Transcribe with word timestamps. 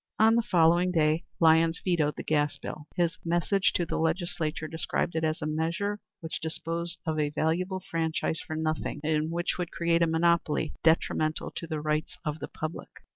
On 0.17 0.33
the 0.33 0.41
following 0.41 0.91
day 0.91 1.25
Lyons 1.39 1.79
vetoed 1.83 2.15
the 2.15 2.23
gas 2.23 2.57
bill. 2.57 2.87
His 2.95 3.19
message 3.23 3.71
to 3.73 3.85
the 3.85 3.99
Legislature 3.99 4.67
described 4.67 5.13
it 5.15 5.23
as 5.23 5.43
a 5.43 5.45
measure 5.45 5.99
which 6.21 6.41
disposed 6.41 6.97
of 7.05 7.19
a 7.19 7.29
valuable 7.29 7.81
franchise 7.87 8.39
for 8.39 8.55
nothing, 8.55 9.01
and 9.03 9.29
which 9.29 9.59
would 9.59 9.69
create 9.69 10.01
a 10.01 10.07
monopoly 10.07 10.73
detrimental 10.83 11.51
to 11.55 11.67
the 11.67 11.81
rights 11.81 12.17
of 12.25 12.39
the 12.39 12.47
public. 12.47 12.89